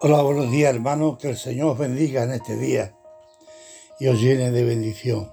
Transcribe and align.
Hola, 0.00 0.22
buenos 0.22 0.50
días 0.50 0.74
hermanos, 0.74 1.18
que 1.18 1.30
el 1.30 1.36
Señor 1.36 1.70
os 1.70 1.78
bendiga 1.78 2.24
en 2.24 2.32
este 2.32 2.56
día 2.56 2.94
y 4.00 4.08
os 4.08 4.20
llene 4.20 4.50
de 4.50 4.64
bendición. 4.64 5.32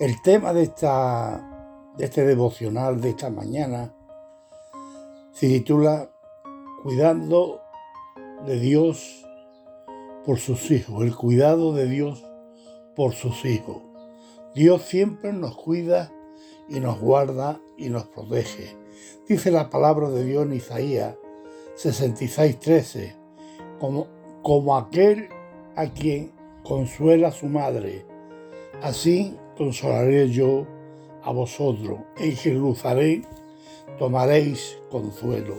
El 0.00 0.20
tema 0.22 0.52
de, 0.52 0.64
esta, 0.64 1.88
de 1.96 2.04
este 2.04 2.26
devocional 2.26 3.00
de 3.00 3.10
esta 3.10 3.30
mañana 3.30 3.94
se 5.32 5.46
titula 5.46 6.10
Cuidando 6.82 7.62
de 8.44 8.58
Dios 8.58 9.24
por 10.26 10.40
sus 10.40 10.70
hijos, 10.72 11.04
el 11.04 11.14
cuidado 11.14 11.72
de 11.72 11.86
Dios 11.86 12.26
por 12.96 13.14
sus 13.14 13.44
hijos. 13.44 13.78
Dios 14.52 14.82
siempre 14.82 15.32
nos 15.32 15.56
cuida 15.56 16.12
y 16.68 16.80
nos 16.80 17.00
guarda 17.00 17.60
y 17.78 17.88
nos 17.88 18.04
protege. 18.08 18.76
Dice 19.28 19.52
la 19.52 19.70
palabra 19.70 20.10
de 20.10 20.24
Dios 20.24 20.44
en 20.44 20.54
Isaías 20.54 21.14
66:13 21.76 23.19
como, 23.80 24.76
aquel 24.76 25.28
a 25.74 25.86
quien 25.86 26.32
consuela 26.62 27.32
su 27.32 27.46
madre. 27.46 28.04
Así 28.82 29.36
consolaré 29.56 30.28
yo 30.28 30.66
a 31.22 31.32
vosotros. 31.32 31.98
En 32.18 32.36
Jerusalén 32.36 33.26
tomaréis 33.98 34.78
consuelo. 34.90 35.54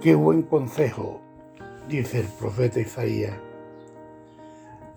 Qué 0.00 0.14
buen 0.14 0.42
consejo, 0.42 1.20
dice 1.88 2.20
el 2.20 2.26
profeta 2.26 2.80
Isaías. 2.80 3.34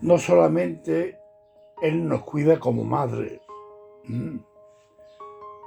No 0.02 0.18
solamente 0.18 1.18
Él 1.82 2.08
nos 2.08 2.24
cuida 2.24 2.60
como 2.60 2.84
madre, 2.84 3.42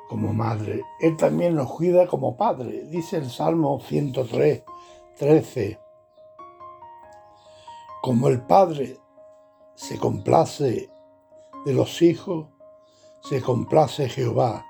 como 0.09 0.33
madre, 0.33 0.83
Él 1.01 1.17
también 1.17 1.55
nos 1.55 1.73
cuida 1.73 2.07
como 2.07 2.37
padre, 2.37 2.85
dice 2.85 3.17
el 3.17 3.31
Salmo 3.31 3.81
103, 3.81 4.63
13. 5.17 5.79
Como 8.03 8.27
el 8.27 8.45
Padre 8.45 8.99
se 9.77 9.97
complace 9.97 10.91
de 11.65 11.73
los 11.73 12.03
hijos, 12.03 12.49
se 13.23 13.41
complace 13.41 14.09
Jehová 14.09 14.67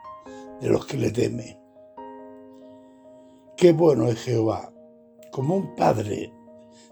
de 0.60 0.68
los 0.68 0.84
que 0.84 0.98
le 0.98 1.10
temen. 1.10 1.58
Qué 3.56 3.72
bueno 3.72 4.06
es 4.08 4.22
Jehová. 4.22 4.70
Como 5.32 5.56
un 5.56 5.74
padre 5.74 6.32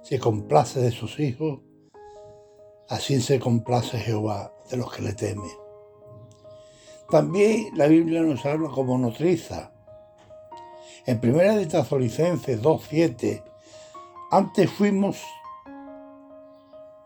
se 0.03 0.19
complace 0.19 0.81
de 0.81 0.91
sus 0.91 1.20
hijos, 1.20 1.61
así 2.89 3.20
se 3.20 3.39
complace 3.39 3.98
Jehová 3.98 4.53
de 4.70 4.78
los 4.78 4.91
que 4.92 5.03
le 5.03 5.12
temen. 5.12 5.50
También 7.11 7.77
la 7.77 7.87
Biblia 7.87 8.22
nos 8.22 8.47
habla 8.47 8.70
como 8.70 8.97
nodriza 8.97 9.72
en 11.05 11.19
Primera 11.19 11.56
de 11.56 11.67
Tesalonicenses 11.67 12.62
2.7, 12.62 13.42
antes 14.31 14.70
fuimos 14.70 15.20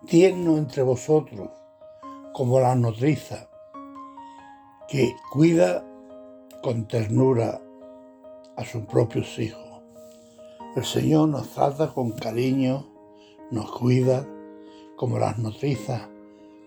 tiernos 0.07 0.59
entre 0.59 0.83
vosotros, 0.83 1.49
como 2.35 2.61
la 2.61 2.75
nodriza, 2.75 3.49
que 4.87 5.17
cuida 5.33 5.83
con 6.63 6.87
ternura 6.87 7.63
a 8.57 8.65
sus 8.67 8.85
propios 8.85 9.39
hijos. 9.39 9.65
El 10.77 10.85
Señor 10.85 11.31
nos 11.31 11.49
trata 11.49 11.95
con 11.95 12.13
cariño, 12.13 12.87
nos 13.51 13.71
cuida, 13.71 14.27
como 14.97 15.19
las 15.19 15.39
nodrizas 15.39 16.03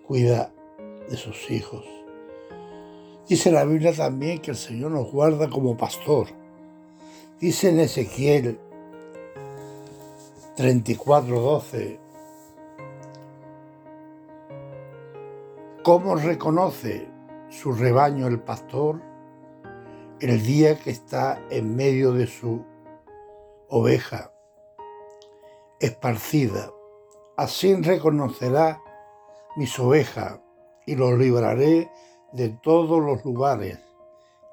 cuida 0.07 0.51
de 1.07 1.15
sus 1.15 1.51
hijos. 1.51 1.85
Dice 3.27 3.51
la 3.51 3.65
Biblia 3.65 3.93
también 3.93 4.39
que 4.39 4.49
el 4.49 4.57
Señor 4.57 4.89
nos 4.91 5.11
guarda 5.11 5.47
como 5.47 5.77
pastor 5.77 6.38
Dice 7.39 7.69
en 7.69 7.79
Ezequiel 7.79 8.59
34:12, 10.57 11.97
¿cómo 15.81 16.15
reconoce 16.15 17.07
su 17.49 17.71
rebaño 17.71 18.27
el 18.27 18.41
pastor 18.41 19.01
el 20.19 20.43
día 20.43 20.77
que 20.79 20.89
está 20.89 21.41
en 21.49 21.77
medio 21.77 22.11
de 22.11 22.27
su 22.27 22.65
oveja 23.69 24.33
esparcida? 25.79 26.73
Así 27.37 27.73
reconocerá 27.73 28.81
mis 29.55 29.79
ovejas 29.79 30.41
y 30.85 30.95
los 30.97 31.17
libraré 31.17 31.89
de 32.33 32.49
todos 32.49 33.01
los 33.01 33.23
lugares 33.23 33.79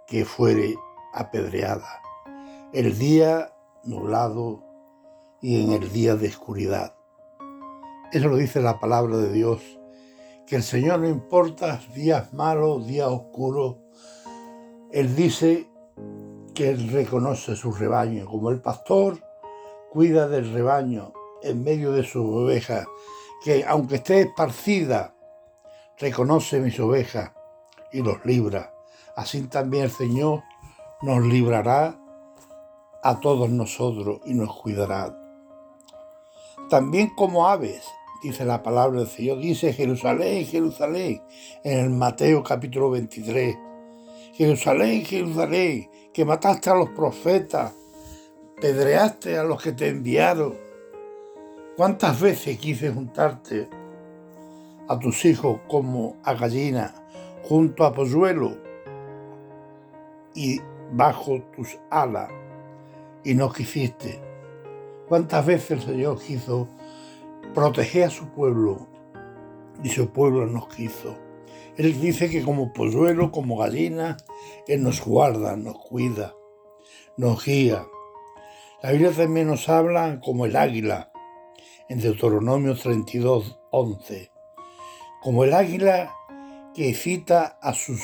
que 0.07 0.25
fuere 0.25 0.77
apedreada 1.13 2.06
el 2.77 2.99
día 2.99 3.55
nublado 3.85 4.63
y 5.41 5.65
en 5.65 5.73
el 5.73 5.91
día 5.95 6.15
de 6.15 6.29
oscuridad. 6.29 6.95
Eso 8.13 8.29
lo 8.29 8.37
dice 8.37 8.61
la 8.61 8.79
palabra 8.79 9.17
de 9.17 9.33
Dios, 9.33 9.63
que 10.47 10.57
el 10.57 10.63
Señor 10.63 11.01
no 11.01 11.09
importa 11.09 11.81
días 11.95 12.35
malos, 12.35 12.87
días 12.87 13.09
oscuros, 13.09 13.77
Él 14.93 15.17
dice 15.17 15.71
que 16.55 16.69
Él 16.69 16.91
reconoce 16.93 17.57
su 17.57 17.73
rebaño, 17.73 18.27
como 18.27 18.51
el 18.51 18.61
pastor 18.61 19.25
cuida 19.91 20.29
del 20.29 20.53
rebaño 20.53 21.15
en 21.43 21.65
medio 21.65 21.93
de 21.93 22.03
sus 22.03 22.27
ovejas, 22.27 22.87
que 23.43 23.65
aunque 23.65 23.95
esté 23.95 24.21
esparcida, 24.21 25.15
reconoce 25.97 26.61
mis 26.61 26.79
ovejas 26.79 27.33
y 27.91 28.03
los 28.03 28.23
libra. 28.27 28.75
Así 29.17 29.41
también 29.45 29.85
el 29.85 29.91
Señor 29.91 30.43
nos 31.01 31.25
librará 31.25 32.03
a 33.07 33.21
todos 33.21 33.49
nosotros 33.49 34.21
y 34.25 34.35
nos 34.35 34.53
cuidará. 34.57 35.17
También 36.69 37.11
como 37.15 37.47
aves, 37.47 37.85
dice 38.21 38.45
la 38.45 38.65
palabra 38.65 38.99
del 38.99 39.09
Señor, 39.09 39.39
dice 39.39 39.73
Jerusalén, 39.73 40.45
Jerusalén, 40.45 41.23
en 41.63 41.79
el 41.79 41.91
Mateo 41.91 42.43
capítulo 42.43 42.91
23. 42.91 43.57
Jerusalén, 44.33 45.05
Jerusalén, 45.05 45.89
que 46.13 46.25
mataste 46.25 46.69
a 46.69 46.75
los 46.75 46.91
profetas, 46.91 47.73
pedreaste 48.61 49.39
a 49.39 49.45
los 49.45 49.63
que 49.63 49.71
te 49.71 49.87
enviaron. 49.87 50.55
¿Cuántas 51.77 52.21
veces 52.21 52.59
quise 52.59 52.91
juntarte 52.91 53.69
a 54.89 54.99
tus 54.99 55.25
hijos 55.27 55.61
como 55.69 56.17
a 56.25 56.35
gallina 56.35 56.93
junto 57.45 57.85
a 57.85 57.93
polluelo 57.93 58.57
y 60.35 60.61
bajo 60.91 61.41
tus 61.55 61.79
alas? 61.89 62.46
Y 63.27 63.35
no 63.35 63.53
quisiste. 63.53 64.21
¿Cuántas 65.09 65.45
veces 65.45 65.73
el 65.73 65.83
Señor 65.83 66.23
quiso 66.23 66.69
proteger 67.55 68.05
a 68.05 68.11
su 68.11 68.29
pueblo 68.29 68.87
y 69.83 69.89
su 69.89 70.11
pueblo 70.11 70.47
nos 70.47 70.69
quiso? 70.69 71.19
Él 71.77 72.01
dice 72.01 72.31
que 72.31 72.45
como 72.45 72.73
polluelo, 72.73 73.33
como 73.33 73.59
gallina, 73.59 74.17
Él 74.69 74.85
nos 74.85 75.05
guarda, 75.05 75.57
nos 75.57 75.77
cuida, 75.77 76.35
nos 77.17 77.45
guía. 77.45 77.85
La 78.81 78.93
Biblia 78.93 79.11
también 79.11 79.49
nos 79.49 79.69
habla 79.69 80.21
como 80.21 80.47
el 80.47 80.55
águila 80.55 81.11
en 81.89 81.99
Deuteronomio 81.99 82.77
32, 82.77 83.59
11. 83.73 84.31
Como 85.21 85.43
el 85.43 85.53
águila 85.53 86.15
que 86.75 86.95
cita 86.95 87.59
a 87.61 87.75
sus 87.75 88.01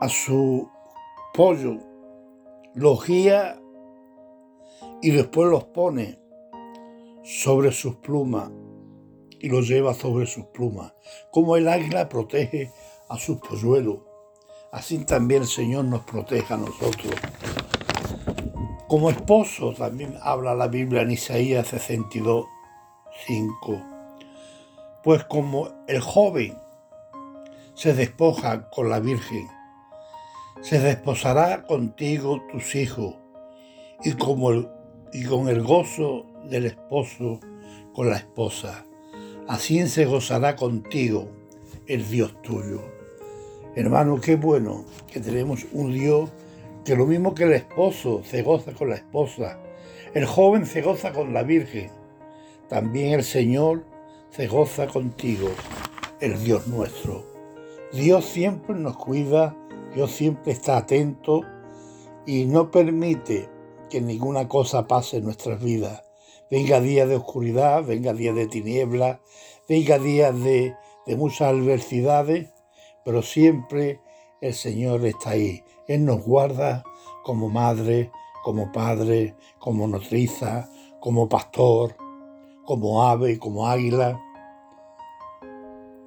a 0.00 0.08
su 0.08 0.70
los 2.74 3.06
guía 3.06 3.58
y 5.00 5.10
después 5.10 5.48
los 5.48 5.64
pone 5.64 6.18
sobre 7.22 7.72
sus 7.72 7.96
plumas 7.96 8.50
y 9.38 9.48
los 9.48 9.66
lleva 9.66 9.94
sobre 9.94 10.26
sus 10.26 10.44
plumas. 10.46 10.92
Como 11.32 11.56
el 11.56 11.68
águila 11.68 12.10
protege 12.10 12.70
a 13.08 13.16
sus 13.16 13.38
polluelos, 13.38 14.00
así 14.70 15.04
también 15.06 15.42
el 15.42 15.48
Señor 15.48 15.86
nos 15.86 16.02
protege 16.02 16.52
a 16.52 16.58
nosotros. 16.58 17.14
Como 18.86 19.08
esposo 19.08 19.72
también 19.72 20.18
habla 20.20 20.54
la 20.54 20.68
Biblia 20.68 21.02
en 21.02 21.12
Isaías 21.12 21.68
62, 21.68 22.44
5. 23.26 23.82
Pues 25.02 25.24
como 25.24 25.70
el 25.88 26.00
joven 26.00 26.58
se 27.72 27.94
despoja 27.94 28.68
con 28.68 28.90
la 28.90 29.00
Virgen, 29.00 29.48
se 30.60 30.78
desposará 30.78 31.62
contigo 31.62 32.42
tus 32.50 32.74
hijos, 32.74 33.14
y, 34.04 34.12
como 34.12 34.52
y 35.12 35.24
con 35.24 35.48
el 35.48 35.62
gozo 35.62 36.26
del 36.48 36.66
esposo 36.66 37.40
con 37.94 38.08
la 38.08 38.16
esposa. 38.16 38.84
Así 39.48 39.86
se 39.88 40.04
gozará 40.04 40.56
contigo 40.56 41.28
el 41.86 42.08
Dios 42.08 42.40
tuyo. 42.42 42.82
Hermano, 43.74 44.20
qué 44.20 44.36
bueno 44.36 44.84
que 45.12 45.20
tenemos 45.20 45.66
un 45.72 45.92
Dios 45.92 46.30
que 46.84 46.96
lo 46.96 47.06
mismo 47.06 47.34
que 47.34 47.44
el 47.44 47.52
esposo 47.52 48.22
se 48.24 48.42
goza 48.42 48.72
con 48.72 48.90
la 48.90 48.96
esposa, 48.96 49.58
el 50.14 50.26
joven 50.26 50.66
se 50.66 50.82
goza 50.82 51.12
con 51.12 51.32
la 51.32 51.42
Virgen, 51.42 51.90
también 52.68 53.12
el 53.14 53.24
Señor 53.24 53.84
se 54.30 54.46
goza 54.46 54.86
contigo, 54.86 55.50
el 56.20 56.42
Dios 56.42 56.66
nuestro. 56.66 57.24
Dios 57.92 58.24
siempre 58.24 58.74
nos 58.76 58.96
cuida 58.96 59.56
Dios 59.94 60.12
siempre 60.12 60.52
está 60.52 60.76
atento 60.76 61.42
y 62.26 62.44
no 62.46 62.70
permite 62.70 63.48
que 63.88 64.00
ninguna 64.00 64.48
cosa 64.48 64.86
pase 64.86 65.18
en 65.18 65.24
nuestras 65.24 65.62
vidas. 65.62 66.04
Venga 66.50 66.80
día 66.80 67.06
de 67.06 67.16
oscuridad, 67.16 67.84
venga 67.84 68.12
día 68.12 68.32
de 68.32 68.46
tinieblas, 68.46 69.18
venga 69.68 69.98
días 69.98 70.38
de, 70.42 70.74
de 71.06 71.16
muchas 71.16 71.52
adversidades, 71.52 72.50
pero 73.04 73.22
siempre 73.22 74.00
el 74.40 74.54
Señor 74.54 75.04
está 75.04 75.30
ahí. 75.30 75.64
Él 75.86 76.04
nos 76.04 76.24
guarda 76.24 76.84
como 77.24 77.48
madre, 77.48 78.10
como 78.42 78.72
padre, 78.72 79.34
como 79.58 79.86
nodriza, 79.86 80.70
como 81.00 81.28
pastor, 81.28 81.96
como 82.64 83.02
ave, 83.02 83.38
como 83.38 83.66
águila 83.66 84.20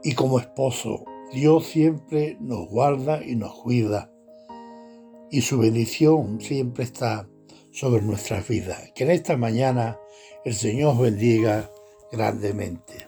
y 0.04 0.16
como 0.16 0.40
esposo. 0.40 1.04
Dios 1.34 1.66
siempre 1.66 2.38
nos 2.40 2.68
guarda 2.70 3.24
y 3.24 3.36
nos 3.36 3.56
cuida 3.56 4.14
y 5.34 5.42
su 5.42 5.58
bendición 5.58 6.40
siempre 6.40 6.84
está 6.84 7.28
sobre 7.72 8.04
nuestras 8.04 8.48
vidas. 8.48 8.92
Que 8.94 9.04
en 9.04 9.10
esta 9.10 9.36
mañana 9.36 9.98
el 10.46 10.54
Señor 10.54 11.00
bendiga 11.00 11.72
grandemente. 12.12 13.08